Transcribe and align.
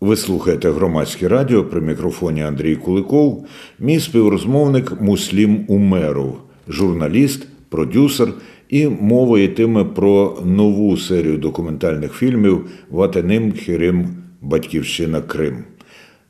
Ви 0.00 0.16
слухаєте 0.16 0.70
громадське 0.70 1.28
радіо 1.28 1.64
при 1.64 1.80
мікрофоні 1.80 2.42
Андрій 2.42 2.76
Куликов, 2.76 3.46
мій 3.78 4.00
співрозмовник 4.00 5.00
Муслім 5.00 5.64
Умеров, 5.68 6.38
журналіст, 6.68 7.46
продюсер, 7.68 8.28
і 8.68 8.88
мова 8.88 9.40
йтиме 9.40 9.84
про 9.84 10.38
нову 10.44 10.96
серію 10.96 11.38
документальних 11.38 12.12
фільмів 12.12 12.66
Ватаним 12.90 13.52
Хірим 13.52 14.08
Батьківщина 14.42 15.20
Крим. 15.20 15.64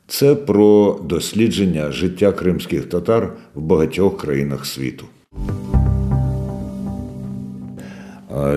Це 0.07 0.35
про 0.35 0.99
дослідження 1.03 1.91
життя 1.91 2.31
кримських 2.31 2.85
татар 2.85 3.33
в 3.55 3.61
багатьох 3.61 4.17
країнах 4.17 4.65
світу. 4.65 5.05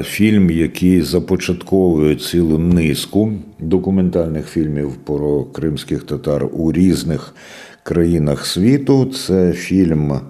Фільм, 0.02 0.50
який 0.50 1.02
започатковує 1.02 2.16
цілу 2.16 2.59
низку 2.59 3.32
документальних 3.59 4.48
фільмів 4.48 4.96
про 4.96 5.45
кримських 5.45 6.05
татар 6.05 6.48
у 6.52 6.73
різних 6.73 7.34
країнах 7.83 8.47
світу. 8.47 9.06
Це 9.06 9.52
фільм, 9.52 10.20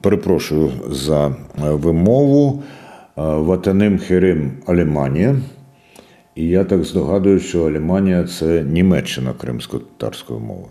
перепрошую 0.00 0.70
за 0.90 1.36
вимову 1.58 2.62
Ватаним 3.16 3.98
Херим 3.98 4.52
Аліманія. 4.66 5.36
І 6.34 6.48
я 6.48 6.64
так 6.64 6.84
здогадую, 6.84 7.40
що 7.40 7.66
Аліманія 7.66 8.24
це 8.24 8.62
Німеччина 8.62 9.32
кримсько-татарської 9.32 10.40
мови. 10.40 10.66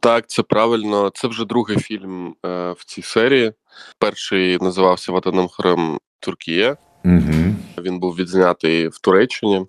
Так, 0.00 0.26
це 0.26 0.42
правильно. 0.42 1.10
Це 1.14 1.28
вже 1.28 1.44
другий 1.44 1.76
фільм 1.76 2.34
е, 2.46 2.72
в 2.72 2.84
цій 2.84 3.02
серії. 3.02 3.52
Перший 3.98 4.58
називався 4.58 5.12
Ватаном 5.12 5.48
Хрем 5.48 5.98
Туркія. 6.20 6.76
Угу. 7.04 7.54
Він 7.78 7.98
був 7.98 8.16
відзнятий 8.16 8.88
в 8.88 8.98
Туреччині 8.98 9.66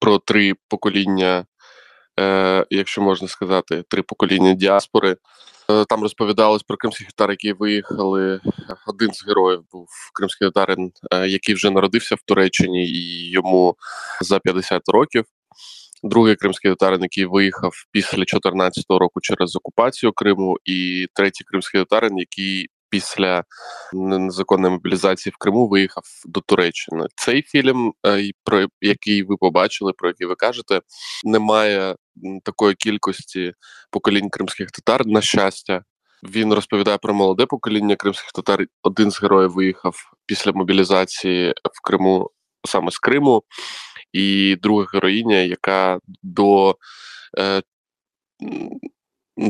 про 0.00 0.18
три 0.18 0.54
покоління, 0.68 1.46
е, 2.20 2.66
якщо 2.70 3.02
можна 3.02 3.28
сказати, 3.28 3.84
три 3.88 4.02
покоління 4.02 4.54
діаспори. 4.54 5.16
Е, 5.70 5.84
там 5.84 6.02
розповідалось 6.02 6.62
про 6.62 6.76
кримських 6.76 7.06
татар, 7.06 7.30
які 7.30 7.52
виїхали. 7.52 8.40
Один 8.86 9.12
з 9.12 9.26
героїв 9.26 9.62
був 9.72 9.88
кримський 10.14 10.50
татарин, 10.50 10.92
е, 11.12 11.28
який 11.28 11.54
вже 11.54 11.70
народився 11.70 12.14
в 12.14 12.22
Туреччині, 12.26 12.86
і 12.86 13.30
йому 13.30 13.76
за 14.20 14.38
50 14.38 14.82
років. 14.88 15.24
Другий 16.02 16.36
кримський 16.36 16.70
татарин, 16.70 17.02
який 17.02 17.24
виїхав 17.24 17.72
після 17.90 18.16
2014 18.16 18.84
року 18.98 19.20
через 19.20 19.56
окупацію 19.56 20.12
Криму, 20.12 20.58
і 20.64 21.06
третій 21.14 21.44
кримський 21.44 21.80
татарин, 21.80 22.18
який 22.18 22.68
після 22.92 23.44
незаконної 23.92 24.72
мобілізації 24.72 25.32
в 25.32 25.36
Криму 25.36 25.68
виїхав 25.68 26.04
до 26.24 26.40
Туреччини. 26.40 27.06
Цей 27.16 27.42
фільм, 27.42 27.92
е, 28.06 28.30
про 28.44 28.66
який 28.80 29.22
ви 29.22 29.36
побачили, 29.36 29.92
про 29.92 30.08
який 30.08 30.26
ви 30.26 30.34
кажете, 30.34 30.80
немає 31.24 31.96
такої 32.44 32.74
кількості 32.74 33.52
поколінь 33.90 34.30
кримських 34.30 34.70
татар. 34.70 35.06
На 35.06 35.20
щастя, 35.20 35.82
він 36.22 36.54
розповідає 36.54 36.98
про 36.98 37.14
молоде 37.14 37.46
покоління 37.46 37.96
кримських 37.96 38.32
татар. 38.32 38.66
Один 38.82 39.10
з 39.10 39.22
героїв 39.22 39.50
виїхав 39.50 39.96
після 40.26 40.52
мобілізації 40.52 41.50
в 41.50 41.82
Криму 41.82 42.30
саме 42.64 42.90
з 42.90 42.98
Криму, 42.98 43.42
і 44.12 44.56
друга 44.62 44.86
героїня, 44.92 45.36
яка 45.36 45.98
до 46.22 46.76
е, 47.38 47.62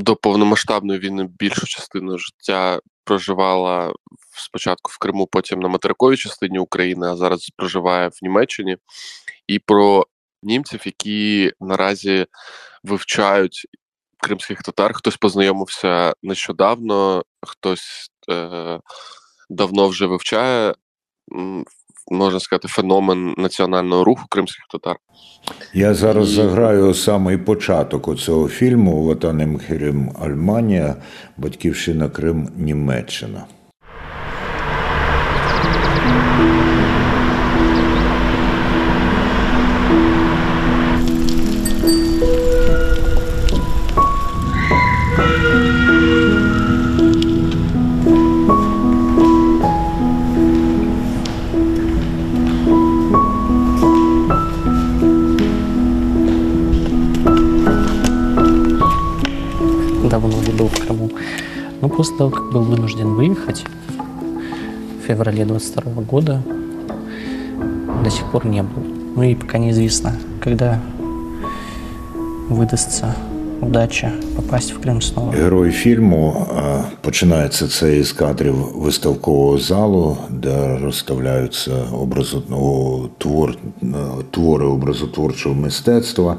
до 0.01 0.17
повномасштабної 0.17 1.01
війни 1.01 1.29
більшу 1.39 1.67
частину 1.67 2.19
життя 2.19 2.81
проживала 3.05 3.93
спочатку 4.37 4.91
в 4.95 4.99
Криму, 4.99 5.27
потім 5.27 5.61
на 5.61 5.69
материковій 5.69 6.17
частині 6.17 6.59
України, 6.59 7.07
а 7.07 7.17
зараз 7.17 7.51
проживає 7.57 8.09
в 8.09 8.19
Німеччині, 8.23 8.77
і 9.47 9.59
про 9.59 10.07
німців, 10.43 10.81
які 10.85 11.53
наразі 11.61 12.27
вивчають 12.85 13.67
кримських 14.19 14.63
татар. 14.63 14.93
Хтось 14.95 15.17
познайомився 15.17 16.15
нещодавно, 16.23 17.23
хтось 17.43 18.11
е, 18.31 18.81
давно 19.51 19.89
вже 19.89 20.07
вивчає 20.07 20.75
можна 22.11 22.41
сказати, 22.41 22.69
феномен 22.69 23.35
національного 23.39 24.05
руху 24.05 24.27
кримських 24.29 24.65
татар. 24.71 24.97
Я 25.75 25.95
зараз 25.95 26.33
І... 26.33 26.35
заграю 26.35 26.95
самий 26.95 27.39
початок 27.39 28.09
оцього 28.09 28.49
фільму 28.49 29.05
Ватаним 29.05 29.59
Херем 29.59 30.11
Альманія, 30.21 30.97
Батьківщина 31.37 32.09
Крим 32.09 32.49
Німеччина. 32.57 33.45
После 62.03 62.17
того, 62.17 62.31
как 62.31 62.51
был 62.51 62.63
вынужден 62.63 63.15
выехать 63.15 63.65
в 64.99 65.07
феврале 65.07 65.45
22 65.45 66.03
года, 66.03 66.43
до 68.03 68.11
сих 68.11 68.25
пор 68.33 68.45
не 68.45 68.61
был. 68.61 68.83
Ну 69.15 69.23
и 69.23 69.37
пока 69.37 69.59
неизвестно, 69.59 70.13
когда 70.41 70.81
выдастся 72.49 73.15
удача 73.63 74.13
попасть 74.37 74.73
в 74.73 74.81
Крим 74.81 75.03
знову. 75.03 75.31
Герой 75.31 75.71
фільму 75.71 76.47
починається 77.01 77.69
це 77.69 77.97
із 77.97 78.13
кадрів 78.13 78.55
виставкового 78.75 79.59
залу, 79.59 80.17
де 80.31 80.79
розставляються 80.79 81.73
образотного 81.93 83.09
твор, 83.19 83.57
твори 84.31 84.67
образотворчого 84.67 85.55
мистецтва. 85.55 86.37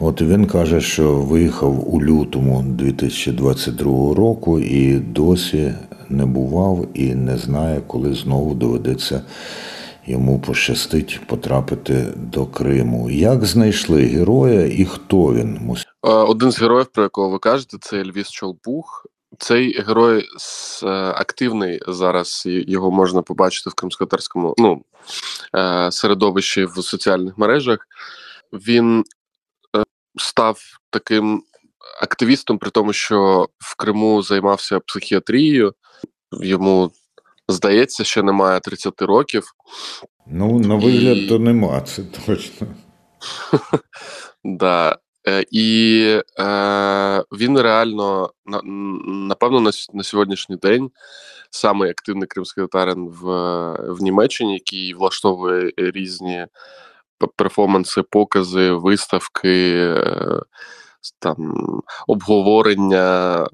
От 0.00 0.22
він 0.22 0.46
каже, 0.46 0.80
що 0.80 1.12
виїхав 1.12 1.94
у 1.94 2.02
лютому 2.02 2.64
2022 2.68 4.14
року 4.14 4.60
і 4.60 4.94
досі 4.94 5.72
не 6.08 6.26
бував 6.26 6.86
і 6.94 7.14
не 7.14 7.38
знає, 7.38 7.80
коли 7.86 8.14
знову 8.14 8.54
доведеться. 8.54 9.20
Йому 10.06 10.38
пощастить 10.38 11.20
потрапити 11.26 12.04
до 12.32 12.46
Криму. 12.46 13.10
Як 13.10 13.44
знайшли 13.44 14.02
героя 14.02 14.66
і 14.66 14.84
хто 14.84 15.34
він? 15.34 15.58
Е, 16.04 16.08
один 16.08 16.52
з 16.52 16.60
героїв, 16.60 16.86
про 16.86 17.02
якого 17.02 17.28
ви 17.28 17.38
кажете, 17.38 17.76
це 17.80 18.04
Львіс 18.04 18.30
Чолпух. 18.30 19.06
Цей 19.38 19.80
герой 19.80 20.28
е, 20.82 20.86
активний 20.92 21.80
зараз. 21.88 22.42
Його 22.46 22.90
можна 22.90 23.22
побачити 23.22 23.70
в 23.70 23.74
кримськотарському 23.74 24.54
ну, 24.58 24.84
е, 25.56 25.92
середовищі 25.92 26.64
в 26.64 26.74
соціальних 26.76 27.38
мережах. 27.38 27.78
Він 28.52 29.04
став 30.16 30.58
таким 30.90 31.42
активістом, 32.02 32.58
при 32.58 32.70
тому, 32.70 32.92
що 32.92 33.48
в 33.58 33.76
Криму 33.76 34.22
займався 34.22 34.80
психіатрією. 34.80 35.74
Йому 36.32 36.90
здається, 37.48 38.04
ще 38.04 38.22
немає 38.22 38.60
30 38.60 39.02
років. 39.02 39.44
Ну, 40.26 40.60
на 40.60 40.74
вигляд, 40.74 41.16
І... 41.16 41.28
то 41.28 41.38
нема, 41.38 41.80
це 41.80 42.02
точно. 42.26 42.66
Да. 44.44 44.98
Е, 45.28 45.44
і 45.50 46.00
е, 46.38 47.24
він 47.32 47.58
реально 47.60 48.30
напевно 49.06 49.60
на 49.60 49.70
на 49.92 50.02
сьогоднішній 50.02 50.56
день 50.56 50.90
самий 51.50 51.90
активний 51.90 52.28
кримський 52.28 52.64
татарин 52.64 53.08
в 53.08 53.24
в 53.92 54.02
Німеччині, 54.02 54.54
який 54.54 54.94
влаштовує 54.94 55.72
різні 55.76 56.46
перформанси, 57.36 58.02
покази, 58.02 58.70
виставки, 58.72 59.74
е, 59.76 60.40
там 61.18 61.54
обговорення 62.06 63.46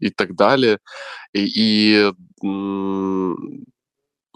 і 0.00 0.10
так 0.10 0.34
далі. 0.34 0.78
І, 1.32 1.52
і 1.54 1.96
м, 2.44 3.36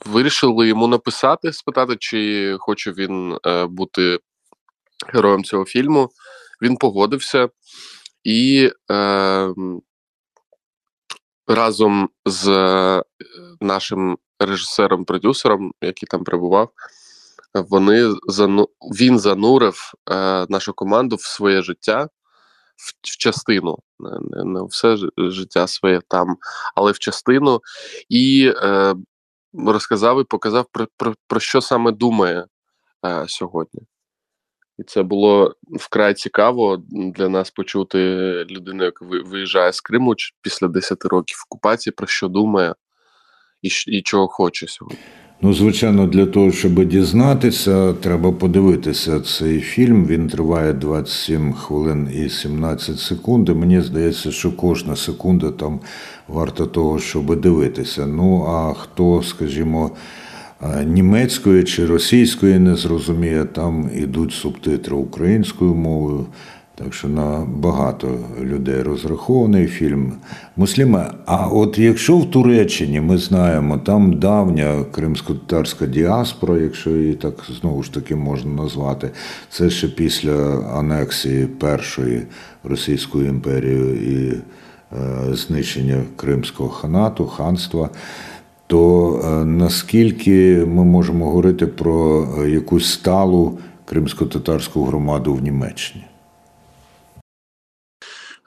вирішили 0.06 0.68
йому 0.68 0.86
написати, 0.86 1.52
спитати, 1.52 1.96
чи 1.98 2.56
хоче 2.58 2.92
він 2.92 3.38
е, 3.46 3.66
бути 3.66 4.18
героєм 5.08 5.44
цього 5.44 5.64
фільму. 5.64 6.10
Він 6.62 6.76
погодився 6.76 7.48
і 8.24 8.70
е, 8.90 9.54
разом 11.46 12.08
з 12.26 12.48
е, 12.48 13.02
нашим 13.60 14.18
режисером-продюсером, 14.40 15.72
який 15.82 16.06
там 16.06 16.24
перебував, 16.24 16.72
вони 17.54 18.14
зану... 18.26 18.68
він 18.80 19.18
занурив 19.18 19.92
е, 20.10 20.46
нашу 20.48 20.72
команду 20.72 21.16
в 21.16 21.22
своє 21.22 21.62
життя 21.62 22.08
в, 22.76 23.08
в 23.08 23.16
частину, 23.16 23.78
не, 23.98 24.10
не, 24.20 24.44
не 24.44 24.66
все 24.66 24.96
життя 25.18 25.66
своє 25.66 26.00
там, 26.08 26.36
але 26.74 26.92
в 26.92 26.98
частину, 26.98 27.60
і 28.08 28.52
е, 28.56 28.94
розказав 29.66 30.20
і 30.20 30.24
показав 30.24 30.66
про, 30.72 30.86
про, 30.96 31.14
про 31.26 31.40
що 31.40 31.60
саме 31.60 31.92
думає 31.92 32.46
е, 33.06 33.24
сьогодні. 33.28 33.82
І 34.78 34.82
це 34.82 35.02
було 35.02 35.54
вкрай 35.80 36.14
цікаво 36.14 36.82
для 36.90 37.28
нас 37.28 37.50
почути 37.50 37.98
людину, 38.50 38.84
яка 38.84 39.04
ви- 39.04 39.22
виїжджає 39.22 39.72
з 39.72 39.80
Криму 39.80 40.14
після 40.42 40.68
10 40.68 41.04
років 41.04 41.36
окупації, 41.50 41.94
про 41.96 42.06
що 42.06 42.28
думає 42.28 42.74
і, 43.62 43.68
і 43.86 44.02
чого 44.02 44.28
хоче 44.28 44.66
сьогодні. 44.68 44.98
Ну, 45.44 45.54
звичайно, 45.54 46.06
для 46.06 46.26
того, 46.26 46.52
щоб 46.52 46.84
дізнатися, 46.84 47.92
треба 47.92 48.32
подивитися 48.32 49.20
цей 49.20 49.60
фільм. 49.60 50.06
Він 50.06 50.28
триває 50.28 50.72
27 50.72 51.52
хвилин 51.52 52.10
і 52.14 52.28
17 52.28 52.98
секунд. 52.98 53.48
І 53.48 53.52
мені 53.52 53.80
здається, 53.80 54.30
що 54.32 54.52
кожна 54.56 54.96
секунда 54.96 55.50
там 55.50 55.80
варта 56.28 56.66
того, 56.66 56.98
щоб 56.98 57.40
дивитися. 57.40 58.06
Ну, 58.06 58.44
а 58.48 58.74
хто, 58.74 59.22
скажімо, 59.22 59.90
німецької 60.84 61.64
чи 61.64 61.86
російської 61.86 62.58
не 62.58 62.76
зрозуміє, 62.76 63.44
там 63.44 63.90
ідуть 63.96 64.32
субтитри 64.32 64.96
українською 64.96 65.74
мовою. 65.74 66.26
Так 66.74 66.94
що 66.94 67.08
на 67.08 67.46
багато 67.56 68.18
людей 68.42 68.82
розрахований 68.82 69.66
фільм. 69.66 70.12
Мусліме, 70.56 71.10
а 71.26 71.46
от 71.46 71.78
якщо 71.78 72.16
в 72.16 72.30
Туреччині 72.30 73.00
ми 73.00 73.18
знаємо, 73.18 73.78
там 73.78 74.18
давня 74.18 74.84
кримсько-татарська 74.92 75.86
діаспора, 75.86 76.58
якщо 76.58 76.90
її 76.90 77.14
так 77.14 77.34
знову 77.60 77.82
ж 77.82 77.94
таки 77.94 78.16
можна 78.16 78.62
назвати, 78.62 79.10
це 79.50 79.70
ще 79.70 79.88
після 79.88 80.58
анексії 80.78 81.46
Першої 81.46 82.22
Російською 82.64 83.28
імперією 83.28 83.94
і 83.94 84.32
е, 84.32 85.34
знищення 85.34 86.02
Кримського 86.16 86.68
ханату, 86.68 87.26
ханства. 87.26 87.90
То 88.72 89.20
е, 89.24 89.44
наскільки 89.44 90.64
ми 90.66 90.84
можемо 90.84 91.24
говорити 91.24 91.66
про 91.66 92.28
е, 92.38 92.50
якусь 92.50 92.92
сталу 92.92 93.58
кримсько-татарську 93.84 94.84
громаду 94.84 95.34
в 95.34 95.42
Німеччині? 95.42 96.04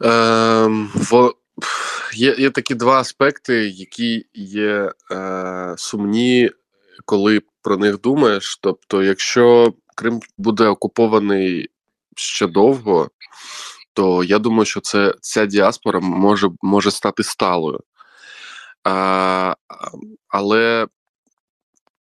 Ем, 0.01 0.91
во, 0.93 1.33
є, 2.13 2.35
є 2.39 2.49
такі 2.49 2.75
два 2.75 2.99
аспекти, 2.99 3.53
які 3.67 4.25
є 4.33 4.91
е, 5.11 5.75
сумні, 5.77 6.51
коли 7.05 7.41
про 7.61 7.77
них 7.77 8.01
думаєш. 8.01 8.59
Тобто, 8.61 9.03
якщо 9.03 9.73
Крим 9.95 10.19
буде 10.37 10.67
окупований 10.67 11.69
ще 12.15 12.47
довго, 12.47 13.09
то 13.93 14.23
я 14.23 14.39
думаю, 14.39 14.65
що 14.65 14.81
це 14.81 15.15
ця 15.21 15.45
діаспора 15.45 15.99
може, 15.99 16.49
може 16.61 16.91
стати 16.91 17.23
сталою. 17.23 17.79
А, 18.85 19.55
але 20.27 20.87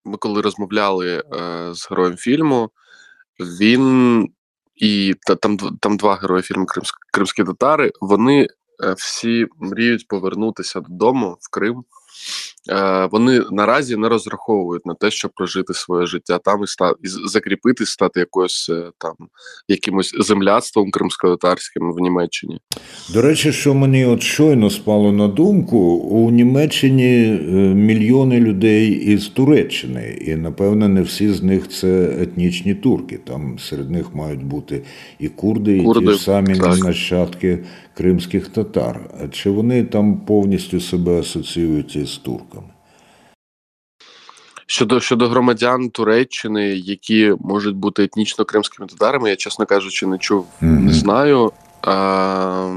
ми 0.05 0.17
коли 0.17 0.41
розмовляли 0.41 1.23
е, 1.33 1.69
з 1.73 1.89
героєм 1.89 2.17
фільму, 2.17 2.71
він 3.39 4.27
і 4.75 5.15
та, 5.27 5.35
там, 5.35 5.57
там 5.57 5.97
два 5.97 6.15
герої 6.15 6.43
фільму 6.43 6.65
Кримські 7.13 7.43
татари, 7.43 7.91
вони 8.01 8.47
е, 8.83 8.93
всі 8.97 9.47
мріють 9.59 10.07
повернутися 10.07 10.79
додому 10.79 11.37
в 11.39 11.49
Крим. 11.51 11.83
Е, 12.71 13.09
вони 13.11 13.41
наразі 13.51 13.97
не 13.97 14.09
розраховують 14.09 14.85
на 14.85 14.93
те, 14.93 15.11
щоб 15.11 15.31
прожити 15.35 15.73
своє 15.73 16.05
життя 16.05 16.37
там 16.37 16.61
і 16.61 16.63
ста, 16.63 16.93
і 17.03 17.07
з- 17.07 17.21
закріпитись, 17.25 17.89
стати 17.89 18.19
якось 18.19 18.69
е, 18.69 18.91
там 18.97 19.13
якимось 19.67 20.15
земляцтвом 20.19 20.91
кримсько-татарським 20.91 21.93
в 21.93 21.99
Німеччині. 21.99 22.59
До 23.13 23.21
речі, 23.21 23.51
що 23.51 23.73
мені 23.73 24.05
от 24.05 24.23
щойно 24.23 24.69
спало 24.69 25.11
на 25.11 25.27
думку, 25.27 25.77
у 25.93 26.31
Німеччині 26.31 27.25
е, 27.25 27.51
мільйони 27.73 28.39
людей 28.39 28.91
із 28.91 29.27
Туреччини, 29.27 30.17
і 30.21 30.35
напевно 30.35 30.87
не 30.87 31.01
всі 31.01 31.29
з 31.33 31.43
них 31.43 31.69
це 31.69 32.17
етнічні 32.21 32.75
турки. 32.75 33.19
Там 33.23 33.59
серед 33.59 33.91
них 33.91 34.15
мають 34.15 34.43
бути 34.43 34.83
і 35.19 35.29
курди, 35.29 35.77
і 35.77 35.93
ті 35.93 36.11
ж 36.11 36.17
самі 36.17 36.55
так. 36.59 36.77
нащадки 36.77 37.59
кримських 37.97 38.47
татар. 38.47 38.99
А 39.23 39.27
Чи 39.27 39.49
вони 39.49 39.83
там 39.83 40.17
повністю 40.17 40.79
себе 40.79 41.19
асоціюють 41.19 41.95
із 41.95 42.17
турками? 42.17 42.67
Щодо 44.65 44.99
щодо 44.99 45.27
громадян 45.29 45.89
Туреччини, 45.89 46.67
які 46.69 47.33
можуть 47.39 47.75
бути 47.75 48.03
етнічно 48.03 48.45
кримськими 48.45 48.87
татарами, 48.89 49.29
я 49.29 49.35
чесно 49.35 49.65
кажучи, 49.65 50.07
не 50.07 50.17
чув, 50.17 50.45
Мгм. 50.61 50.85
не 50.85 50.93
знаю. 50.93 51.51
А, 51.81 52.75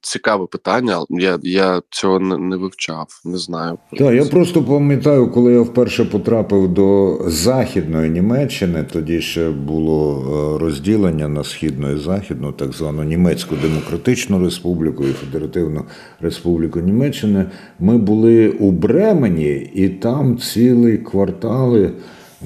цікаве 0.00 0.46
питання. 0.46 1.04
Я, 1.10 1.38
я 1.42 1.82
цього 1.90 2.20
не, 2.20 2.56
вивчав, 2.56 3.06
не 3.24 3.38
знаю. 3.38 3.78
Так, 3.98 4.14
я 4.14 4.24
просто 4.24 4.62
пам'ятаю, 4.62 5.30
коли 5.30 5.52
я 5.52 5.60
вперше 5.60 6.04
потрапив 6.04 6.68
до 6.68 7.18
Західної 7.26 8.10
Німеччини, 8.10 8.84
тоді 8.92 9.20
ще 9.20 9.50
було 9.50 10.18
е, 10.18 10.64
розділення 10.64 11.28
на 11.28 11.44
східну 11.44 11.92
і 11.92 11.98
західну, 11.98 12.52
так 12.52 12.72
звану 12.72 13.04
Німецьку 13.04 13.56
Демократичну 13.62 14.44
Республіку 14.44 15.04
і 15.04 15.12
Федеративну 15.12 15.84
Республіку 16.20 16.80
Німеччини. 16.80 17.46
Ми 17.80 17.98
були 17.98 18.48
у 18.48 18.70
Бремені, 18.70 19.70
і 19.74 19.88
там 19.88 20.38
цілі 20.38 20.98
квартали. 20.98 21.92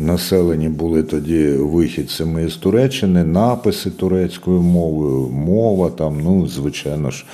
Населені 0.01 0.69
були 0.69 1.03
тоді 1.03 1.49
вихідцями 1.49 2.49
з 2.49 2.57
Туреччини, 2.57 3.25
написи 3.25 3.91
турецькою 3.91 4.63
мовою, 4.63 5.29
мова 5.29 5.91
там, 5.91 6.21
ну, 6.25 6.47
звичайно 6.47 7.11
ж, 7.11 7.25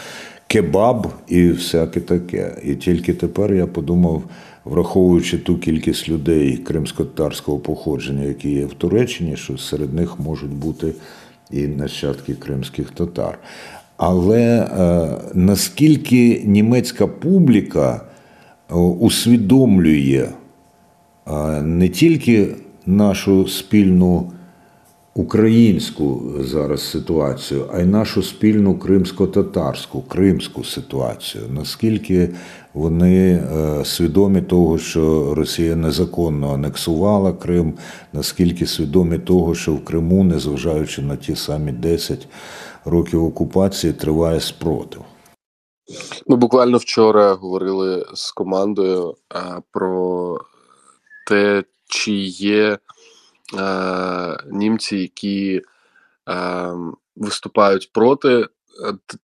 кебаб 0.47 1.07
і 1.29 1.49
всяке 1.49 2.01
таке. 2.01 2.57
І 2.65 2.75
тільки 2.75 3.15
тепер 3.15 3.55
я 3.55 3.67
подумав, 3.67 4.23
враховуючи 4.65 5.39
ту 5.39 5.59
кількість 5.59 6.09
людей 6.09 6.57
кримсько-татарського 6.57 7.59
походження, 7.59 8.25
які 8.25 8.51
є 8.51 8.65
в 8.65 8.75
Туреччині, 8.75 9.37
що 9.37 9.59
серед 9.59 9.95
них 9.95 10.21
можуть 10.21 10.55
бути 10.55 10.93
і 11.51 11.67
нащадки 11.67 12.35
кримських 12.35 12.91
татар. 12.91 13.39
Але 13.97 14.43
е, 14.59 15.09
наскільки 15.35 16.43
німецька 16.45 17.07
публіка 17.07 18.01
е, 18.71 18.75
усвідомлює 18.75 20.29
не 21.63 21.89
тільки 21.89 22.57
нашу 22.87 23.49
спільну 23.49 24.33
українську 25.17 26.23
зараз 26.41 26.91
ситуацію, 26.91 27.67
а 27.73 27.81
й 27.81 27.87
нашу 27.87 28.23
спільну 28.23 28.79
кримсько-татарську, 28.79 30.03
кримську 30.03 30.65
ситуацію. 30.65 31.45
Наскільки 31.51 32.29
вони 32.75 33.33
е, 33.33 33.85
свідомі 33.85 34.43
того, 34.43 34.79
що 34.79 35.35
Росія 35.35 35.77
незаконно 35.77 36.55
анексувала 36.55 37.33
Крим, 37.33 37.75
наскільки 38.13 38.67
свідомі 38.67 39.19
того, 39.19 39.55
що 39.55 39.73
в 39.73 39.85
Криму, 39.85 40.25
незважаючи 40.25 41.03
на 41.03 41.17
ті 41.17 41.37
самі 41.37 41.73
10 41.73 42.29
років 42.85 43.25
окупації, 43.25 43.93
триває 43.93 44.41
спротив. 44.41 45.03
Ми 46.27 46.37
буквально 46.37 46.79
вчора 46.79 47.35
говорили 47.35 48.07
з 48.15 48.33
командою 48.33 49.15
а, 49.29 49.61
про 49.73 50.39
те, 51.27 51.65
чи 51.89 52.13
є 52.13 52.79
а, 53.59 54.37
німці, 54.51 54.97
які 54.97 55.63
а, 56.25 56.75
виступають 57.17 57.91
проти 57.93 58.29
е, 58.29 58.47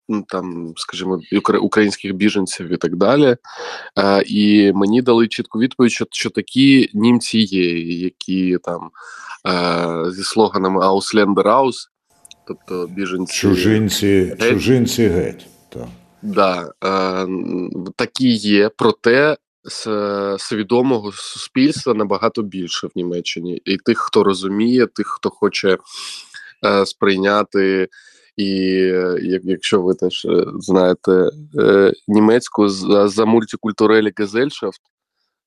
ну, 0.09 0.25
там, 0.27 0.73
скажімо, 0.77 1.19
українських 1.61 2.13
біженців 2.13 2.73
і 2.73 2.77
так 2.77 2.95
далі. 2.95 3.37
А, 3.95 4.21
і 4.25 4.73
мені 4.73 5.01
дали 5.01 5.27
чітку 5.27 5.59
відповідь, 5.59 5.91
що, 5.91 6.05
що 6.11 6.29
такі 6.29 6.89
німці 6.93 7.39
є, 7.39 7.79
які 7.97 8.57
там 8.63 8.89
а, 9.43 10.05
зі 10.11 10.23
слоганами 10.23 10.81
Ausländer 10.81 11.43
aus, 11.43 11.75
тобто 12.47 12.87
біженці. 12.87 13.33
Чужинці, 13.33 14.35
Геть. 14.39 14.49
чужинці 14.49 15.07
геть. 15.07 15.45
Так. 15.69 15.87
Да, 16.21 16.71
е, 16.83 17.27
такі 17.95 18.27
є, 18.29 18.69
проте 18.77 19.37
свідомого 20.39 21.11
суспільства 21.11 21.93
набагато 21.93 22.41
більше 22.41 22.87
в 22.87 22.91
Німеччині. 22.95 23.61
І 23.65 23.77
тих, 23.77 23.97
хто 23.97 24.23
розуміє, 24.23 24.87
тих, 24.87 25.07
хто 25.07 25.29
хоче 25.29 25.77
е, 26.65 26.85
сприйняти. 26.85 27.87
І 28.37 28.45
як, 29.21 29.41
якщо 29.45 29.81
ви 29.81 29.93
теж 29.93 30.25
е, 30.25 30.45
знаєте 30.59 31.29
е, 31.59 31.93
німецьку 32.07 32.69
за, 32.69 33.07
за 33.07 33.25
мультикультурелі 33.25 34.11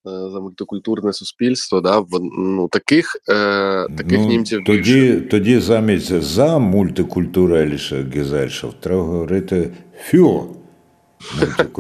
е, 0.07 0.31
за 0.33 0.41
мультикультурне 0.41 1.13
суспільство, 1.13 1.81
да, 1.81 2.05
ну, 2.39 2.69
таких, 2.69 3.17
е, 3.29 3.87
таких 3.97 4.19
Ну, 4.19 4.29
німців 4.29 4.61
більше. 4.67 4.83
тоді, 4.83 5.21
тоді 5.21 5.59
замість 5.59 6.23
за 6.23 6.59
мультикультуреліше 6.59 8.11
Гезельшафт 8.15 8.81
треба 8.81 9.03
говорити 9.03 9.73
фюр 10.05 10.41
Гезельшафт. 10.43 10.64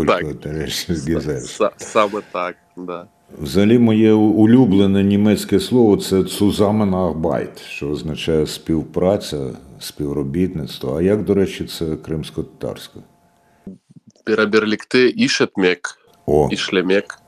Саме 1.76 2.20
так, 2.32 2.56
да. 2.76 3.06
Взагалі, 3.38 3.78
моє 3.78 4.12
улюблене 4.12 5.02
німецьке 5.02 5.60
слово 5.60 5.96
це 5.96 6.16
Zusammenarbeit, 6.16 7.62
що 7.68 7.88
означає 7.88 8.46
співпраця, 8.46 9.50
співробітництво. 9.78 10.98
А 10.98 11.02
як, 11.02 11.24
до 11.24 11.34
речі, 11.34 11.64
це 11.64 11.96
кримсько-татарське? 11.96 12.98
Переберлікти 14.24 15.08
ішетмек. 15.08 15.98
О, 16.26 16.48
і 16.52 16.56
шлемек. 16.56 17.18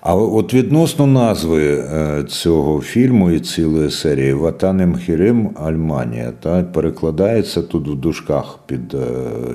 А 0.00 0.14
от 0.14 0.54
відносно 0.54 1.06
назви 1.06 1.64
е, 1.64 2.24
цього 2.28 2.80
фільму 2.80 3.30
і 3.30 3.40
цілої 3.40 3.90
серії 3.90 4.32
Ватанем 4.32 4.96
Хірим 4.96 5.50
Альманія 5.64 6.32
та 6.40 6.62
перекладається 6.62 7.62
тут 7.62 7.88
в 7.88 7.94
дужках 7.94 8.58
під 8.66 8.94
е, 8.94 8.98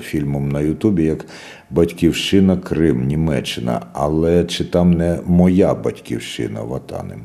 фільмом 0.00 0.48
на 0.48 0.60
Ютубі 0.60 1.04
як 1.04 1.26
Батьківщина 1.70 2.56
Крим, 2.56 3.06
Німеччина. 3.06 3.80
Але 3.92 4.44
чи 4.44 4.64
там 4.64 4.92
не 4.92 5.18
моя 5.26 5.74
батьківщина 5.74 6.62
Ватанем? 6.62 7.20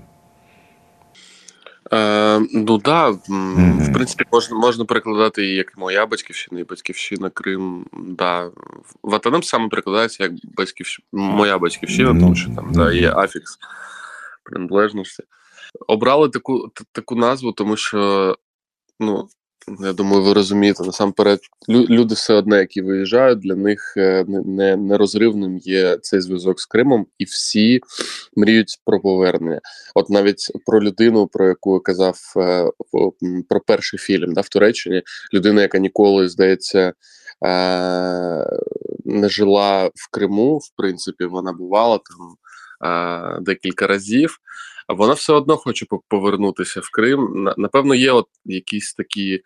Е, 1.94 2.40
ну 2.54 2.78
да, 2.78 3.10
в 3.10 3.94
принципі, 3.94 4.26
можна, 4.32 4.58
можна 4.58 4.86
перекладати 4.86 5.46
і 5.46 5.56
як 5.56 5.78
моя 5.78 6.06
батьківщина, 6.06 6.62
і 6.62 6.64
батьківщина 6.64 7.30
Крим. 7.30 7.86
Да. 7.94 8.52
Ватанам 9.04 9.44
саме 9.44 9.70
перекладається 9.70 10.24
як 10.24 10.32
батьківщина, 10.44 11.06
моя 11.12 11.58
батьківщина, 11.58 12.14
Ну, 12.14 12.20
тому 12.20 12.36
що 12.36 12.52
там 12.56 12.72
да, 12.74 12.94
є 12.94 13.14
афікс 13.16 13.60
приналежності. 14.44 15.24
Обрали 15.88 16.30
таку, 16.30 16.72
таку 16.92 17.16
назву, 17.16 17.52
тому 17.52 17.78
що, 17.78 18.36
ну, 19.00 19.30
я 19.80 19.94
думаю, 19.94 20.24
ви 20.24 20.34
розумієте, 20.34 20.84
насамперед, 20.84 21.40
лю- 21.70 21.88
люди 21.90 22.16
все 22.16 22.34
одне, 22.34 22.58
які 22.60 22.82
виїжджають, 22.82 23.40
для 23.40 23.56
них 23.56 23.94
е, 23.98 24.26
не- 24.28 24.42
не, 24.42 24.76
нерозривним 24.76 25.58
є 25.58 25.98
цей 25.98 26.22
зв'язок 26.22 26.60
з 26.62 26.66
Кримом, 26.66 27.06
і 27.18 27.24
всі 27.26 27.82
мріють 28.36 28.80
про 28.86 29.00
повернення. 29.00 29.62
От 29.96 30.10
навіть 30.10 30.52
про 30.66 30.84
людину, 30.84 31.28
про 31.28 31.48
яку 31.48 31.74
я 31.74 31.80
казав 31.80 32.20
е, 32.38 32.66
про 33.50 33.60
перший 33.68 34.00
фільм 34.00 34.34
да, 34.34 34.42
в 34.42 34.50
Туреччині, 34.50 35.04
людина, 35.34 35.62
яка 35.62 35.78
ніколи, 35.78 36.30
здається, 36.30 36.94
е, 37.46 38.46
не 39.06 39.30
жила 39.30 39.86
в 39.88 40.12
Криму, 40.12 40.58
в 40.58 40.70
принципі, 40.78 41.26
вона 41.26 41.54
бувала 41.54 41.98
там 41.98 42.36
декілька 43.42 43.88
разів. 43.88 44.38
Вона 44.90 45.14
все 45.14 45.34
одно 45.34 45.58
хоче 45.58 45.86
по- 45.90 46.02
повернутися 46.08 46.80
в 46.80 46.90
Крим. 46.94 47.48
Напевно, 47.58 47.96
є 47.96 48.12
от 48.12 48.26
якісь 48.46 48.94
такі 48.94 49.42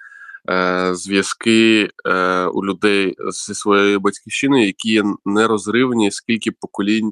зв'язки 0.91 1.89
е, 2.05 2.45
у 2.45 2.65
людей 2.65 3.15
зі 3.31 3.53
своєю 3.53 4.00
батьківщиною, 4.00 4.65
які 4.65 4.89
є 4.89 5.03
нерозривні, 5.25 6.12
скільки 6.12 6.51
поколінь 6.51 7.12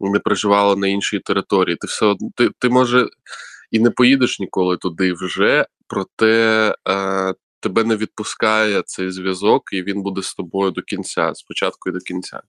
не 0.00 0.18
проживало 0.18 0.76
на 0.76 0.88
іншій 0.88 1.18
території. 1.18 1.76
Ти 1.76 1.86
все 1.86 2.14
ти, 2.36 2.50
ти 2.58 2.68
може 2.68 3.08
і 3.70 3.80
не 3.80 3.90
поїдеш 3.90 4.40
ніколи 4.40 4.76
туди 4.76 5.12
вже, 5.12 5.66
проте 5.86 6.74
е, 6.88 7.34
тебе 7.60 7.84
не 7.84 7.96
відпускає 7.96 8.82
цей 8.86 9.10
зв'язок, 9.10 9.62
і 9.72 9.82
він 9.82 10.02
буде 10.02 10.22
з 10.22 10.34
тобою 10.34 10.70
до 10.70 10.82
кінця, 10.82 11.32
спочатку 11.34 11.90
і 11.90 11.92
до 11.92 11.98
кінця. 11.98 12.40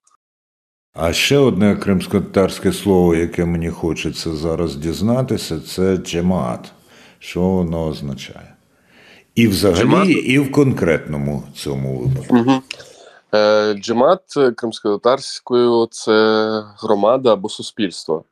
А 0.94 1.14
ще 1.14 1.38
одне 1.38 1.76
кримськотарське 1.76 2.74
слово, 2.74 3.16
яке 3.16 3.46
мені 3.46 3.70
хочеться 3.70 4.36
зараз 4.36 4.76
дізнатися, 4.76 5.60
це 5.60 5.98
джемаат. 5.98 6.72
Що 7.20 7.42
воно 7.42 7.88
означає? 7.88 8.55
І 9.36 9.48
взагалі, 9.48 9.80
Джемат? 9.80 10.08
і 10.08 10.40
в 10.40 10.52
конкретному 10.52 11.44
цьому 11.56 12.00
випадку. 12.00 12.36
Угу. 12.36 12.62
Е, 13.34 13.74
Джемат 13.74 14.22
е, 14.38 14.52
кримськотатарською 14.52 15.88
це 15.92 16.64
громада 16.80 17.34
або 17.34 17.50
суспільство. 17.50 18.24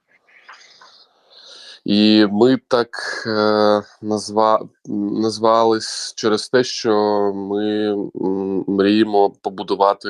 І 1.85 2.27
ми 2.31 2.57
так 2.67 2.89
е, 3.27 3.81
назва, 4.01 4.65
назвались 5.21 6.13
через 6.15 6.49
те, 6.49 6.63
що 6.63 6.93
ми 7.35 7.95
мріємо 8.67 9.29
побудувати 9.29 10.09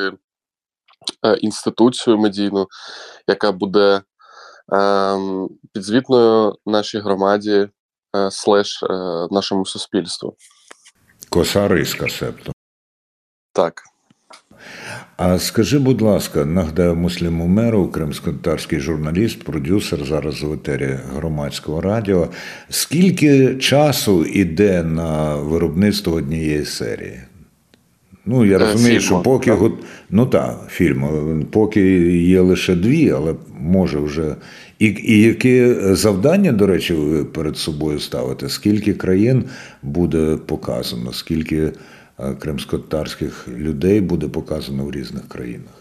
е, 1.25 1.35
інституцію 1.35 2.17
медійну, 2.17 2.67
яка 3.27 3.51
буде 3.51 4.01
е, 4.73 5.17
підзвітною 5.73 6.55
нашій 6.65 7.00
громаді 7.00 7.69
е, 8.15 8.31
слеш 8.31 8.83
е, 8.83 8.88
нашому 9.31 9.65
суспільству. 9.65 10.35
Коса 11.33 11.67
риска, 11.67 12.09
себто. 12.09 12.51
Так. 13.53 13.83
А 15.17 15.39
скажи, 15.39 15.79
будь 15.79 16.01
ласка, 16.01 16.45
нагадаю 16.45 16.95
Муслім 16.95 17.41
Умеров, 17.41 17.91
кримськотарський 17.91 18.79
журналіст, 18.79 19.43
продюсер 19.43 20.05
зараз 20.05 20.43
в 20.43 20.53
етері 20.53 20.99
громадського 21.15 21.81
радіо. 21.81 22.27
Скільки 22.69 23.55
часу 23.55 24.25
йде 24.25 24.83
на 24.83 25.35
виробництво 25.35 26.13
однієї 26.13 26.65
серії? 26.65 27.21
Ну, 28.25 28.45
я 28.45 28.55
Е, 28.55 28.59
розумію, 28.59 29.01
що 29.01 29.21
поки 29.21 29.51
так? 29.51 29.71
ну 30.09 30.25
так, 30.25 30.67
фільм, 30.69 31.45
поки 31.51 31.81
є 32.17 32.39
лише 32.41 32.75
дві, 32.75 33.11
але 33.11 33.35
може 33.59 33.99
вже. 33.99 34.35
І, 34.79 34.85
і 35.03 35.21
яке 35.21 35.75
завдання, 35.95 36.51
до 36.51 36.67
речі, 36.67 36.93
ви 36.93 37.25
перед 37.25 37.57
собою 37.57 37.99
ставите? 37.99 38.49
Скільки 38.49 38.93
країн 38.93 39.49
буде 39.81 40.37
показано? 40.45 41.13
Скільки 41.13 41.73
е, 42.19 42.33
кримськотарських 42.33 43.47
людей 43.47 44.01
буде 44.01 44.27
показано 44.27 44.85
в 44.85 44.91
різних 44.91 45.27
країнах? 45.27 45.73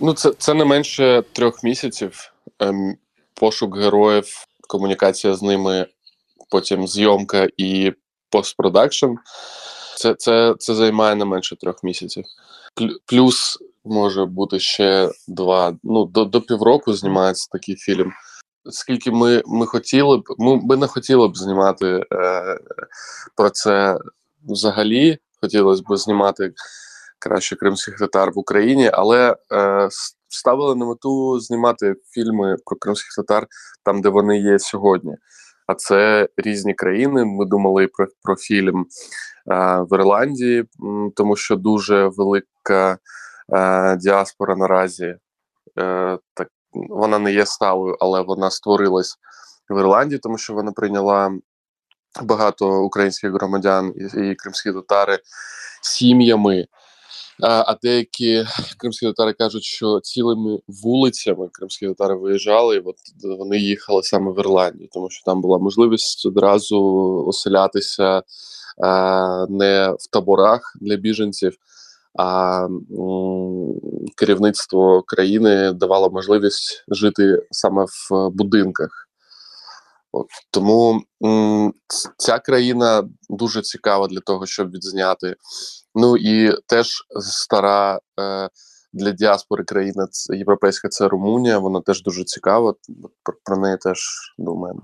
Ну, 0.00 0.12
це, 0.12 0.32
це 0.38 0.54
не 0.54 0.64
менше 0.64 1.22
трьох 1.32 1.64
місяців. 1.64 2.32
Ем, 2.58 2.96
пошук 3.34 3.78
героїв, 3.78 4.26
комунікація 4.68 5.34
з 5.34 5.42
ними, 5.42 5.86
потім 6.50 6.86
зйомка 6.86 7.48
і 7.56 7.92
постпродакшн. 8.30 9.06
Це, 9.96 10.14
це, 10.14 10.54
це 10.58 10.74
займає 10.74 11.14
не 11.14 11.24
менше 11.24 11.56
трьох 11.56 11.84
місяців. 11.84 12.24
Плюс 13.06 13.58
може 13.88 14.24
бути 14.24 14.60
ще 14.60 15.10
два. 15.28 15.76
Ну, 15.82 16.04
до, 16.04 16.24
до 16.24 16.40
півроку 16.40 16.92
знімається 16.92 17.48
такий 17.52 17.76
фільм. 17.76 18.12
Скільки 18.70 19.10
ми, 19.10 19.42
ми 19.46 19.66
хотіли 19.66 20.18
б, 20.18 20.22
ми, 20.38 20.60
ми 20.62 20.76
не 20.76 20.86
хотіли 20.86 21.28
б 21.28 21.36
знімати 21.36 22.04
е, 22.12 22.58
про 23.36 23.50
це 23.50 23.98
взагалі. 24.48 25.18
Хотілося 25.40 25.82
б 25.88 25.96
знімати 25.96 26.52
краще 27.18 27.56
кримських 27.56 27.98
татар 27.98 28.30
в 28.30 28.38
Україні, 28.38 28.90
але 28.92 29.36
е, 29.52 29.88
ставили 30.28 30.74
на 30.74 30.86
мету 30.86 31.40
знімати 31.40 31.94
фільми 32.10 32.56
про 32.66 32.76
кримських 32.76 33.14
татар 33.16 33.46
там, 33.84 34.00
де 34.00 34.08
вони 34.08 34.38
є 34.38 34.58
сьогодні. 34.58 35.16
А 35.66 35.74
це 35.74 36.28
різні 36.36 36.74
країни. 36.74 37.24
Ми 37.24 37.46
думали 37.46 37.86
про, 37.86 38.06
про 38.22 38.36
фільм 38.36 38.80
е, 38.80 38.84
в 39.90 39.94
Ірландії, 39.94 40.64
тому 41.16 41.36
що 41.36 41.56
дуже 41.56 42.06
велика 42.16 42.98
е, 43.52 43.96
діаспора 43.96 44.56
наразі. 44.56 45.16
Е, 45.78 46.18
так, 46.34 46.48
вона 46.72 47.18
не 47.18 47.32
є 47.32 47.46
сталою, 47.46 47.96
але 48.00 48.20
вона 48.22 48.50
створилась 48.50 49.16
в 49.70 49.78
Ірландії, 49.78 50.18
тому 50.18 50.38
що 50.38 50.54
вона 50.54 50.72
прийняла 50.72 51.38
багато 52.22 52.82
українських 52.82 53.32
громадян 53.32 53.94
і, 53.96 54.30
і 54.30 54.34
кримські 54.34 54.72
татари 54.72 55.18
сім'ями. 55.82 56.66
А, 57.42 57.74
деякі 57.82 58.44
кримські 58.78 59.06
татари 59.06 59.32
кажуть, 59.32 59.64
що 59.64 60.00
цілими 60.00 60.58
вулицями 60.68 61.48
кримські 61.52 61.86
татари 61.86 62.14
виїжджали, 62.14 62.76
і 62.76 62.78
от 62.78 62.96
вони 63.38 63.58
їхали 63.58 64.02
саме 64.02 64.32
в 64.32 64.38
Ірландію, 64.38 64.88
тому 64.92 65.10
що 65.10 65.24
там 65.24 65.40
була 65.40 65.58
можливість 65.58 66.26
одразу 66.26 66.78
оселятися 67.28 68.22
а, 68.82 69.46
не 69.48 69.90
в 69.98 70.06
таборах 70.12 70.76
для 70.80 70.96
біженців, 70.96 71.56
а 72.18 72.66
керівництво 74.16 75.02
країни 75.02 75.72
давало 75.72 76.10
можливість 76.10 76.84
жити 76.88 77.42
саме 77.50 77.84
в 77.84 78.30
будинках. 78.30 79.08
От, 80.12 80.26
тому 80.50 81.02
ця 82.16 82.38
країна 82.38 83.08
дуже 83.30 83.62
цікава 83.62 84.08
для 84.08 84.20
того, 84.20 84.46
щоб 84.46 84.70
відзняти. 84.70 85.36
Ну 85.94 86.16
і 86.16 86.52
теж 86.66 87.02
стара 87.20 88.00
е, 88.20 88.48
для 88.92 89.10
діаспори 89.10 89.64
країна 89.64 90.08
європейська 90.30 90.88
це 90.88 91.08
Румунія. 91.08 91.58
Вона 91.58 91.80
теж 91.80 92.02
дуже 92.02 92.24
цікава. 92.24 92.74
Про, 93.22 93.34
про 93.44 93.56
неї 93.56 93.76
теж 93.76 93.98
думаємо. 94.38 94.82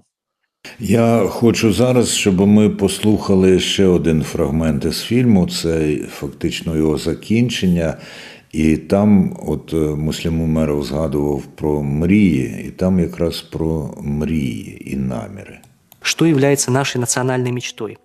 Я 0.80 1.26
хочу 1.28 1.72
зараз, 1.72 2.08
щоб 2.08 2.40
ми 2.40 2.70
послухали 2.70 3.60
ще 3.60 3.86
один 3.86 4.22
фрагмент 4.22 4.84
із 4.84 5.00
фільму. 5.00 5.48
Це 5.48 5.96
фактично 5.96 6.76
його 6.76 6.98
закінчення. 6.98 7.96
І 8.52 8.76
там, 8.76 9.36
от 9.46 9.72
е, 9.72 9.76
Муслім 9.76 10.40
Умеров 10.40 10.84
згадував 10.84 11.42
про 11.54 11.82
мрії, 11.82 12.64
і 12.68 12.70
там 12.70 12.98
якраз 13.00 13.40
про 13.40 13.94
мрії 14.02 14.92
і 14.92 14.96
наміри. 14.96 15.58
Что 16.00 16.26
является 16.26 16.70
нашей 16.70 17.00
национальной 17.00 17.52
мечтой? 17.52 17.96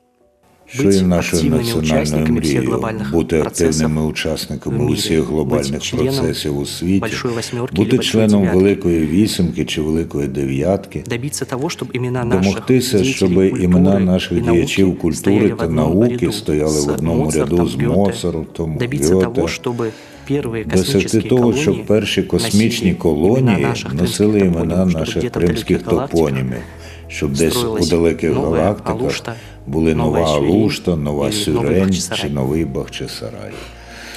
Що 0.68 0.82
быть 0.82 0.92
є 0.92 1.02
нашою 1.02 1.42
активными 1.42 1.56
національною 1.56 1.82
участниками 1.82 2.40
всех 2.40 2.54
мрією 2.54 2.70
глобальных 2.70 3.10
бути 3.10 3.40
процессов 3.40 3.68
активними 3.68 4.02
в 4.02 4.06
учасниками 4.06 4.78
мире, 4.78 4.92
усіх 4.92 5.24
глобальних 5.24 5.72
быть 5.72 5.80
членом 5.80 6.14
процесів 6.14 6.58
у 6.58 6.66
світі, 6.66 7.00
Большой 7.00 7.32
Восьмерки 7.32 7.74
или 7.76 7.84
бути 7.84 7.96
Большой 7.96 8.12
членом 8.12 8.40
Девятки. 8.40 8.58
Великої 8.58 9.06
вісімки 9.06 9.64
чи 9.64 9.82
Великої 9.82 10.28
дев'ятки, 10.28 11.04
добиться 11.06 11.44
того, 11.44 11.68
чтобы 11.68 11.96
имена 11.96 12.24
наших 12.24 12.42
домогтися, 12.42 12.98
деятелей 12.98 13.14
щоб 13.14 13.30
культуры 13.30 13.64
імена 13.64 13.96
и 13.96 14.04
наших 14.04 14.32
науки 14.32 14.52
діячів 14.52 14.98
культури 14.98 15.14
стояли 15.14 15.52
в 15.52 15.56
та 15.56 15.64
одном 15.64 15.98
науки 15.98 16.26
ряду 16.26 16.32
стояли 16.32 16.78
с 16.78 16.86
в 16.86 16.90
одному 16.90 17.24
Моцартом, 17.24 17.58
ряду 17.58 17.68
з 17.68 17.76
Гёте. 17.76 17.88
Моцартом, 17.88 18.78
добиться 18.78 19.14
Гьоте, 19.14 19.24
того, 19.34 19.48
чтобы 19.48 19.90
первые 20.30 20.64
досягти 20.64 20.92
космические 20.92 21.22
того, 21.22 21.40
колонии 21.42 21.62
щоб 21.62 21.86
перші 21.86 22.22
космічні 22.22 22.90
носили 22.90 22.94
колонії 22.94 23.38
имена 23.38 23.68
наших 23.68 23.94
носили 23.94 24.40
крымских 24.40 24.46
імена 24.46 24.60
топонимов, 24.60 24.88
чтобы 24.88 24.98
наших 24.98 25.16
где-то 25.22 25.40
в 25.40 25.42
кримських 25.42 25.76
далеких 25.76 25.92
галактиках 25.92 26.18
топонімів, 26.18 26.62
щоб 27.08 27.32
десь 27.32 27.56
у 27.56 27.58
строилась 27.58 27.88
далеких 27.88 28.34
новая 28.34 28.62
галактиках 28.62 29.00
Алушта, 29.00 29.36
були 29.66 29.94
новая 29.94 30.22
нова 30.22 30.36
Сюрень 30.38 30.60
Алушта, 30.62 30.96
нова 30.96 31.28
или 31.28 31.34
новый 31.34 31.44
Сюрень 31.44 31.84
Бахчисарай. 31.84 32.20
чи 32.20 32.28
новий 32.30 32.64
Бахчисарай. 32.64 33.52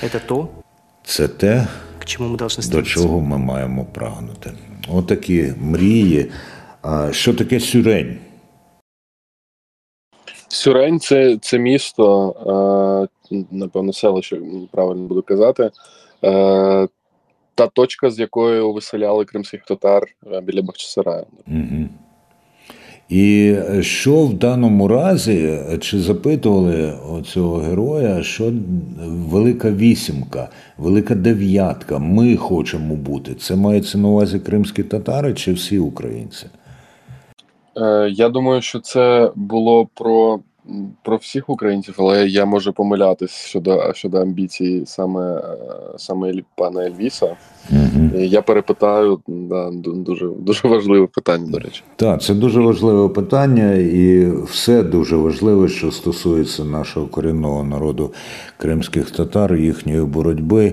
Это 0.03 0.19
то, 0.25 0.49
Це 1.03 1.27
те, 1.27 1.67
к 1.99 2.05
чему 2.05 2.29
мы 2.29 2.37
должны 2.37 2.57
до 2.57 2.61
стремиться. 2.61 2.93
чого 2.93 3.19
ми 3.21 3.37
маємо 3.37 3.85
прагнути. 3.85 4.51
Отакі 4.89 5.53
мрії. 5.61 6.31
А 6.81 7.11
що 7.11 7.33
таке 7.33 7.59
сюрень? 7.59 8.17
Сюрень 10.47 10.99
це, 10.99 11.37
це 11.41 11.59
місто, 11.59 13.09
е, 13.31 13.35
напевно, 13.51 13.93
селище, 13.93 14.39
правильно 14.71 15.07
буду 15.07 15.21
казати. 15.21 15.71
Е, 16.23 16.87
та 17.55 17.67
точка, 17.67 18.09
з 18.11 18.19
якої 18.19 18.61
виселяли 18.61 19.25
кримських 19.25 19.65
татар 19.65 20.03
е, 20.31 20.41
біля 20.41 20.61
Бахчисараю. 20.61 21.25
Угу. 21.47 21.89
І 23.12 23.56
що 23.80 24.26
в 24.26 24.34
даному 24.34 24.88
разі, 24.88 25.58
чи 25.80 26.00
запитували 26.00 26.92
цього 27.26 27.56
героя, 27.56 28.22
що 28.22 28.52
велика 29.06 29.70
вісімка, 29.70 30.48
велика 30.78 31.14
дев'ятка, 31.14 31.98
ми 31.98 32.36
хочемо 32.36 32.94
бути. 32.96 33.34
Це 33.34 33.56
мається 33.56 33.98
на 33.98 34.08
увазі 34.08 34.38
кримські 34.38 34.82
татари 34.82 35.34
чи 35.34 35.52
всі 35.52 35.78
українці? 35.78 36.46
Е, 37.76 38.10
я 38.10 38.28
думаю, 38.28 38.62
що 38.62 38.80
це 38.80 39.30
було 39.34 39.88
про, 39.94 40.40
про 41.02 41.16
всіх 41.16 41.48
українців, 41.48 41.94
але 41.98 42.28
я 42.28 42.44
можу 42.44 42.72
помилятись 42.72 43.30
щодо, 43.30 43.92
щодо 43.94 44.18
амбіцій 44.18 44.82
саме, 44.86 45.36
е, 45.36 45.42
саме 45.96 46.32
пана 46.54 46.86
Ельвіса. 46.86 47.36
І 48.18 48.28
Я 48.28 48.42
перепитаю, 48.42 49.20
да, 49.26 49.70
дуже, 49.84 50.26
дуже 50.26 50.68
важливе 50.68 51.06
питання, 51.06 51.50
до 51.50 51.58
речі. 51.58 51.82
Так, 51.96 52.22
це 52.22 52.34
дуже 52.34 52.60
важливе 52.60 53.08
питання, 53.08 53.72
і 53.74 54.32
все 54.44 54.82
дуже 54.82 55.16
важливе, 55.16 55.68
що 55.68 55.90
стосується 55.90 56.64
нашого 56.64 57.06
корінного 57.06 57.64
народу 57.64 58.12
кримських 58.56 59.10
татар, 59.10 59.54
їхньої 59.56 60.02
боротьби. 60.02 60.72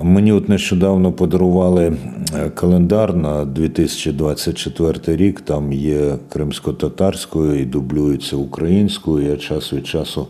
Мені 0.00 0.32
от 0.32 0.48
нещодавно 0.48 1.12
подарували 1.12 1.96
е, 2.34 2.50
календар 2.50 3.16
на 3.16 3.44
2024 3.44 5.16
рік. 5.16 5.40
Там 5.40 5.72
є 5.72 6.16
кримсько-татарською 6.28 7.60
і 7.60 7.64
дублюється 7.64 8.36
українською. 8.36 9.30
Я 9.30 9.36
час 9.36 9.72
від 9.72 9.86
часу 9.86 10.26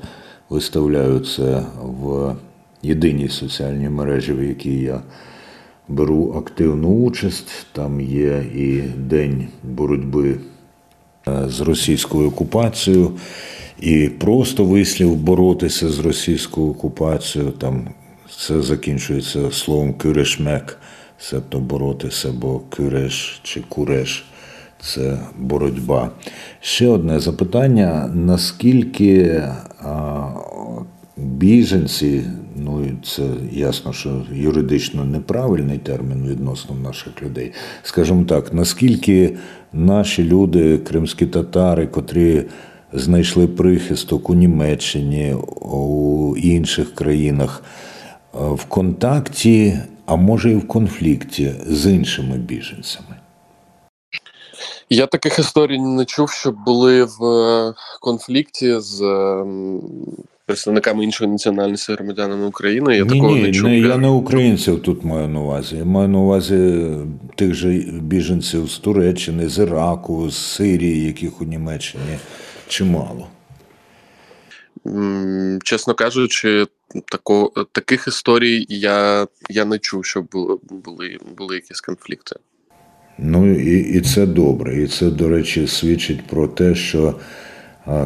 виставляю 0.51 1.21
це 1.21 1.63
в 1.83 2.35
єдиній 2.83 3.29
соціальній 3.29 3.89
мережі, 3.89 4.33
в 4.33 4.45
якій 4.45 4.81
я 4.81 5.01
беру 5.89 6.35
активну 6.39 6.89
участь. 6.89 7.67
Там 7.73 8.01
є 8.01 8.45
і 8.55 8.81
День 8.97 9.47
боротьби 9.63 10.37
е, 11.29 11.45
з 11.49 11.61
російською 11.61 12.29
окупацією, 12.29 13.11
і 13.81 14.09
просто 14.09 14.65
вислів 14.65 15.17
боротися 15.17 15.89
з 15.89 15.99
російською 15.99 16.67
окупацією. 16.67 17.51
Там 17.51 17.89
це 18.37 18.63
закінчується 18.63 19.51
словом 19.51 19.95
кюрешмек, 19.95 20.79
себто 21.19 21.59
боротися, 21.59 22.33
бо 22.33 22.59
кюреш 22.59 23.41
чи 23.43 23.61
куреш 23.61 24.25
це 24.81 25.19
боротьба. 25.39 26.11
Ще 26.61 26.89
одне 26.89 27.21
запитання: 27.21 28.11
наскільки 28.15 29.43
біженці, 31.17 32.23
ну 32.57 32.87
це 33.05 33.23
ясно, 33.53 33.93
що 33.93 34.23
юридично 34.33 35.05
неправильний 35.05 35.79
термін 35.79 36.27
відносно 36.29 36.75
наших 36.75 37.23
людей. 37.23 37.53
Скажімо 37.83 38.25
так, 38.25 38.55
наскільки 38.55 39.37
наші 39.73 40.25
люди, 40.25 40.79
кримські 40.79 41.27
татари, 41.27 41.87
котрі 41.87 42.45
знайшли 42.93 43.47
прихисток 43.47 44.31
у 44.31 44.35
Німеччині, 44.35 45.35
у 45.61 46.37
інших 46.37 46.95
країнах, 46.95 47.63
в 48.39 48.65
контакті, 48.65 49.79
а 50.07 50.17
може 50.17 50.51
і 50.51 50.55
в 50.55 50.69
конфлікті 50.69 51.55
з 51.67 51.87
іншими 51.93 52.37
біженцями? 52.37 53.17
Я 54.91 55.07
таких 55.07 55.39
історій 55.39 55.79
не 55.79 56.05
чув, 56.05 56.31
щоб 56.31 56.65
були 56.67 57.05
в 57.05 57.25
е, 57.25 57.75
конфлікті 58.01 58.81
з 58.81 59.03
е, 59.03 59.45
представниками 60.47 61.05
іншої 61.05 61.31
національності 61.31 61.93
громадянами 61.93 62.47
України. 62.47 62.97
Я 62.97 63.05
ні, 63.05 63.11
такого 63.11 63.37
ні, 63.37 63.43
не 63.43 63.53
чув. 63.53 63.69
не, 63.69 63.79
я 63.79 63.97
не 63.97 64.09
українців 64.09 64.83
тут 64.83 65.05
маю 65.05 65.29
на 65.29 65.41
увазі. 65.41 65.77
Я 65.77 65.85
маю 65.85 66.09
на 66.09 66.19
увазі 66.19 66.87
тих 67.35 67.55
же 67.55 67.69
біженців 68.03 68.71
з 68.71 68.79
Туреччини, 68.79 69.49
з 69.49 69.59
Іраку, 69.59 70.31
з 70.31 70.37
Сирії, 70.37 71.07
яких 71.07 71.41
у 71.41 71.45
Німеччині 71.45 72.19
чимало. 72.69 73.27
Чесно 75.65 75.95
кажучи, 75.95 76.67
тако, 77.05 77.53
таких 77.73 78.09
історій 78.09 78.67
я, 78.69 79.27
я 79.51 79.65
не 79.65 79.79
чув, 79.79 80.05
щоб 80.05 80.27
були, 80.85 81.19
були, 81.37 81.55
якісь 81.55 81.81
конфлікти. 81.81 82.37
Ну 83.19 83.53
і, 83.61 83.79
і 83.81 84.01
це 84.01 84.27
добре. 84.27 84.83
І 84.83 84.87
це, 84.87 85.11
до 85.11 85.29
речі, 85.29 85.67
свідчить 85.67 86.27
про 86.27 86.49
те, 86.49 86.75
що 86.75 87.15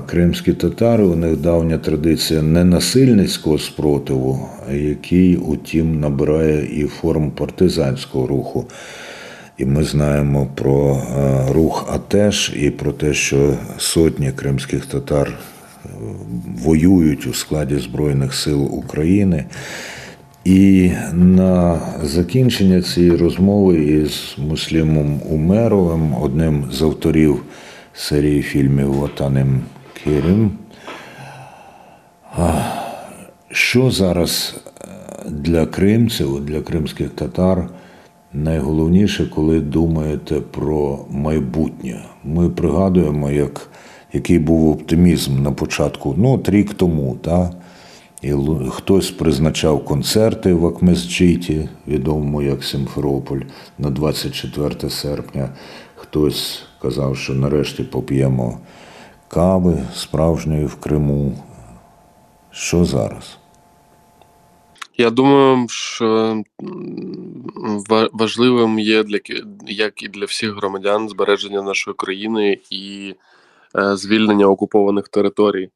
кримські 0.07 0.53
татари 0.53 1.05
у 1.05 1.17
них 1.17 1.37
давня 1.37 1.79
традиція 1.79 2.43
ненасильницького 2.43 3.59
спротиву, 3.59 4.49
а 4.69 4.73
який, 4.73 5.37
утім, 5.37 6.01
набирає 6.01 6.81
і 6.81 6.87
форм 6.87 7.31
партизанського 7.31 8.27
руху. 8.27 8.69
І 9.59 9.65
ми 9.65 9.85
знаємо 9.85 10.49
про 10.55 11.03
а, 11.17 11.53
рух 11.53 11.87
Атеш 11.91 12.53
і 12.57 12.71
про 12.71 12.93
те, 12.93 13.15
що 13.15 13.55
сотні 13.79 14.33
кримських 14.33 14.87
татар 14.87 15.29
е, 15.29 15.52
воюють 16.65 17.27
у 17.27 17.35
складі 17.35 17.79
Збройних 17.79 18.35
сил 18.35 18.75
України. 18.75 19.45
І 20.45 20.91
на 21.13 21.81
закінчення 22.03 22.83
цієї 22.83 23.17
розмови 23.17 23.85
із 23.85 24.35
Муслімом 24.39 25.21
Умеровим, 25.31 26.15
одним 26.15 26.65
з 26.73 26.83
авторів 26.83 27.43
серії 27.95 28.43
фільмів 28.43 28.95
Ватанем 28.95 29.61
Керім. 30.05 30.51
А, 32.37 32.63
Що 33.51 33.91
зараз 33.91 34.55
е, 34.81 34.87
для 35.31 35.67
кримців, 35.67 36.47
для 36.47 36.61
кримських 36.61 37.11
татар 37.11 37.69
найголовніше, 38.33 39.27
коли 39.27 39.61
думаєте 39.61 40.41
про 40.41 41.05
майбутнє? 41.11 42.05
Ми 42.25 42.51
пригадуємо, 42.51 43.31
як, 43.31 43.71
який 44.13 44.39
був 44.39 44.71
оптимізм 44.71 45.43
на 45.43 45.53
початку, 45.53 46.15
ну, 46.19 46.35
от 46.35 46.49
рік 46.49 46.75
тому, 46.75 47.19
так? 47.23 47.53
І 48.23 48.35
хтось 48.71 49.11
призначав 49.11 49.85
концерти 49.85 50.55
в 50.55 50.67
Акмезджиті, 50.67 51.69
відомому 51.89 52.43
як 52.43 52.65
Симферополь, 52.65 53.41
на 53.79 53.91
24 53.91 54.91
серпня. 54.91 55.49
Хтось 55.95 56.63
казав, 56.83 57.17
що 57.17 57.35
нарешті 57.35 57.83
поп'ємо 57.83 58.59
кави 59.29 59.79
справжньої 59.95 60.65
в 60.65 60.75
Криму. 60.75 61.39
Що 62.51 62.85
зараз? 62.85 63.39
Я 64.99 65.11
думаю, 65.11 65.67
що 65.69 66.43
важливим 68.13 68.79
є 68.79 69.03
для 69.03 69.19
як 69.67 70.03
і 70.03 70.09
для 70.09 70.25
всіх 70.25 70.57
громадян 70.57 71.09
збереження 71.09 71.63
нашої 71.63 71.95
країни 71.95 72.59
і 72.71 73.15
звільнення 73.75 74.47
окупованих 74.47 75.09
територій, 75.09 75.71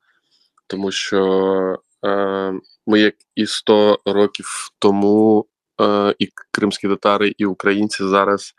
тому 0.66 0.90
що 0.90 1.78
е, 2.06 2.52
ми, 2.86 3.00
як 3.00 3.14
і 3.34 3.46
100 3.46 3.98
років 4.06 4.46
тому, 4.78 5.46
е, 5.80 6.14
і 6.18 6.28
кримські 6.50 6.88
татари, 6.88 7.34
і 7.38 7.44
українці 7.46 8.04
зараз 8.04 8.54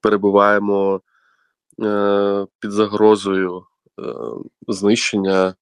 перебуваємо 0.00 1.00
е, 1.82 2.46
під 2.60 2.70
загрозою 2.70 3.62
е, 4.00 4.02
знищення 4.68 5.54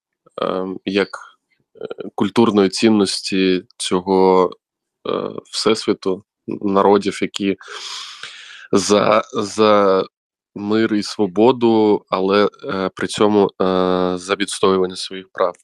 е, 0.43 0.67
як 0.85 1.09
культурної 2.15 2.69
цінності 2.69 3.65
цього 3.77 4.51
е, 5.09 5.31
всесвіту, 5.45 6.25
народів, 6.47 7.19
які 7.23 7.57
за, 8.73 9.23
за 9.35 10.05
мир 10.57 10.95
і 10.95 11.03
свободу, 11.03 12.03
але 12.09 12.45
е, 12.45 12.91
при 12.95 13.07
цьому 13.07 13.45
е, 13.45 13.49
за 14.19 14.35
відстоювання 14.35 14.97
своїх 14.97 15.27
прав. 15.33 15.55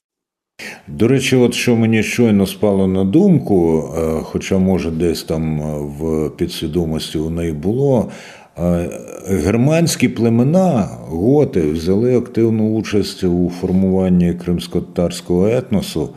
До 0.87 1.07
речі, 1.07 1.35
от 1.35 1.53
що 1.53 1.75
мені 1.75 2.03
щойно 2.03 2.45
спало 2.45 2.87
на 2.87 3.03
думку, 3.03 3.89
е, 3.97 4.21
хоча, 4.23 4.57
може, 4.57 4.91
десь 4.91 5.23
там 5.23 5.61
е, 5.61 5.79
в 5.79 6.29
підсвідомості 6.29 7.17
у 7.17 7.29
неї 7.29 7.51
було, 7.51 8.11
е, 8.57 8.89
германські 9.27 10.09
племена 10.09 10.89
готи 11.07 11.61
взяли 11.61 12.17
активну 12.17 12.69
участь 12.69 13.23
у 13.23 13.51
формуванні 13.61 14.33
кримсько-татарського 14.33 15.47
етносу. 15.47 16.09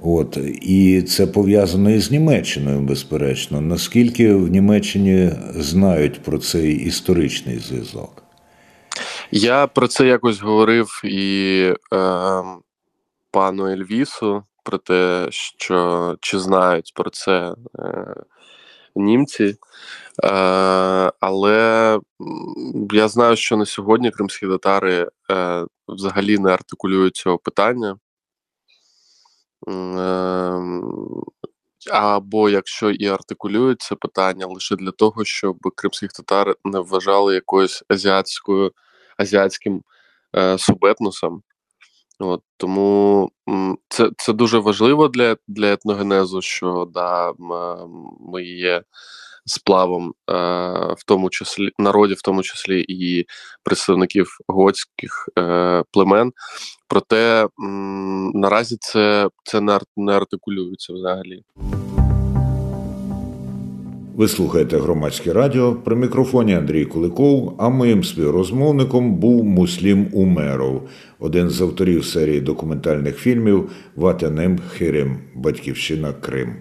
От, 0.00 0.38
і 0.62 1.02
це 1.02 1.26
пов'язано 1.26 1.90
із 1.90 2.10
Німеччиною, 2.10 2.80
безперечно. 2.80 3.60
Наскільки 3.60 4.34
в 4.34 4.48
Німеччині 4.48 5.30
знають 5.54 6.22
про 6.22 6.38
цей 6.38 6.74
історичний 6.74 7.58
зв'язок? 7.58 8.22
Я 9.30 9.66
про 9.66 9.88
це 9.88 10.06
якось 10.06 10.40
говорив 10.40 11.00
і 11.04 11.72
е, 11.92 12.42
пану 13.30 13.66
Ельвісу 13.66 14.42
про 14.62 14.78
те, 14.78 15.26
що 15.30 16.16
чи 16.20 16.38
знають 16.38 16.92
про 16.94 17.10
це 17.10 17.54
е, 17.78 18.14
німці. 18.96 19.44
Е, 20.24 20.28
але 21.20 21.98
я 22.92 23.08
знаю, 23.08 23.36
що 23.36 23.56
на 23.56 23.66
сьогодні 23.66 24.10
кримські 24.10 24.46
татари 24.46 25.08
е, 25.30 25.64
взагалі 25.88 26.38
не 26.38 26.50
артикулюють 26.50 27.16
цього 27.16 27.38
питання. 27.38 27.96
М, 29.68 29.98
е, 29.98 31.90
або 31.92 32.50
якщо 32.50 32.90
і 32.90 33.06
артикулюють 33.08 33.80
це 33.82 33.94
питання 33.94 34.46
лише 34.46 34.76
для 34.76 34.90
того, 34.90 35.24
щоб 35.24 35.56
кримських 35.76 36.12
татар 36.12 36.56
не 36.64 36.80
вважали 36.80 37.34
якоюсь 37.34 37.84
азіатською 37.88 38.72
азіатським 39.18 39.82
е, 40.36 40.58
субетносом. 40.58 41.42
От, 42.20 42.42
тому 42.56 43.30
це, 43.88 44.10
це 44.18 44.32
дуже 44.32 44.58
важливо 44.58 45.08
для, 45.08 45.36
для 45.48 45.72
етногенезу, 45.72 46.42
що 46.42 46.88
да, 46.94 47.30
м, 47.30 47.52
е, 47.52 47.76
ми 48.20 48.44
є 48.44 48.82
сплавом, 49.46 50.08
е, 50.30 50.32
в 50.94 51.04
тому 51.06 51.30
числі 51.30 51.70
народів, 51.78 52.16
в 52.16 52.22
тому 52.22 52.42
числі 52.42 52.84
і 52.88 53.26
представників 53.62 54.26
готських 54.48 55.28
е, 55.38 55.82
племен. 55.92 56.32
Проте 56.88 57.48
м, 57.60 58.30
наразі 58.34 58.76
це, 58.80 59.28
це 59.44 59.60
не, 59.60 59.72
ар- 59.72 59.82
не 59.96 60.12
артикулюється 60.12 60.92
взагалі. 60.92 61.42
Ви 64.16 64.28
слухаєте 64.28 64.78
громадське 64.78 65.32
радіо. 65.32 65.74
При 65.74 65.96
мікрофоні 65.96 66.54
Андрій 66.54 66.84
Куликов, 66.84 67.54
а 67.58 67.68
моїм 67.68 68.04
співрозмовником 68.04 69.14
був 69.14 69.44
Муслім 69.44 70.08
Умеров, 70.12 70.88
один 71.18 71.50
з 71.50 71.60
авторів 71.60 72.04
серії 72.04 72.40
документальних 72.40 73.16
фільмів 73.18 73.70
Ватанем 73.96 74.58
Хирим 74.58 75.18
Батьківщина 75.34 76.12
Крим. 76.12 76.56